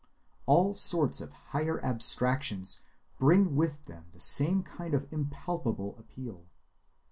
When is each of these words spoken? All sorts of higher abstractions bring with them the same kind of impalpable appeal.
All 0.47 0.73
sorts 0.73 1.21
of 1.21 1.31
higher 1.31 1.79
abstractions 1.85 2.81
bring 3.19 3.55
with 3.55 3.85
them 3.85 4.05
the 4.13 4.19
same 4.19 4.63
kind 4.63 4.95
of 4.95 5.05
impalpable 5.13 5.95
appeal. 5.99 6.47